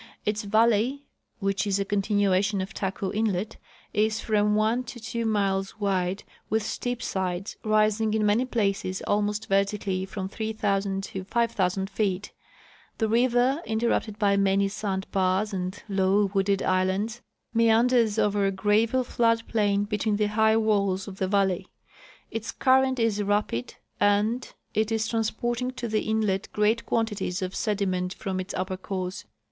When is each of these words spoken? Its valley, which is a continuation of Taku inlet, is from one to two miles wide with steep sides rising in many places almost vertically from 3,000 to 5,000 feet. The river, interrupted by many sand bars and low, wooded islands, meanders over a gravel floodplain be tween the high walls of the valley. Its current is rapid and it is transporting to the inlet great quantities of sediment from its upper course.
Its 0.25 0.41
valley, 0.41 1.05
which 1.37 1.67
is 1.67 1.77
a 1.79 1.85
continuation 1.85 2.59
of 2.59 2.73
Taku 2.73 3.11
inlet, 3.13 3.57
is 3.93 4.19
from 4.19 4.55
one 4.55 4.83
to 4.85 4.99
two 4.99 5.27
miles 5.27 5.79
wide 5.79 6.23
with 6.49 6.63
steep 6.63 7.03
sides 7.03 7.55
rising 7.63 8.15
in 8.15 8.25
many 8.25 8.43
places 8.45 9.03
almost 9.05 9.47
vertically 9.47 10.03
from 10.07 10.27
3,000 10.27 11.03
to 11.03 11.23
5,000 11.25 11.87
feet. 11.87 12.31
The 12.97 13.07
river, 13.07 13.61
interrupted 13.63 14.17
by 14.17 14.37
many 14.37 14.69
sand 14.69 15.05
bars 15.11 15.53
and 15.53 15.77
low, 15.87 16.31
wooded 16.33 16.63
islands, 16.63 17.21
meanders 17.53 18.17
over 18.17 18.47
a 18.47 18.51
gravel 18.51 19.03
floodplain 19.03 19.87
be 19.87 19.99
tween 19.99 20.15
the 20.15 20.29
high 20.29 20.57
walls 20.57 21.07
of 21.07 21.17
the 21.19 21.27
valley. 21.27 21.67
Its 22.31 22.51
current 22.51 22.97
is 22.97 23.21
rapid 23.21 23.75
and 23.99 24.51
it 24.73 24.91
is 24.91 25.07
transporting 25.07 25.69
to 25.69 25.87
the 25.87 26.01
inlet 26.09 26.47
great 26.53 26.87
quantities 26.87 27.43
of 27.43 27.53
sediment 27.53 28.15
from 28.15 28.39
its 28.39 28.55
upper 28.55 28.77
course. 28.77 29.25